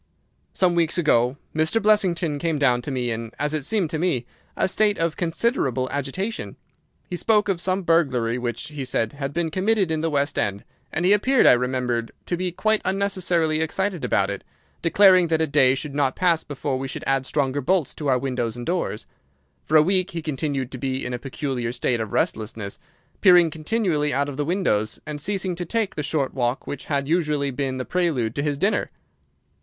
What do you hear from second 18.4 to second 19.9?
and doors. For a